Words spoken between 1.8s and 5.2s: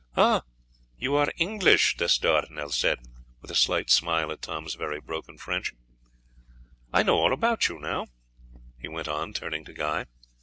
D'Estournel said with a slight smile at Tom's very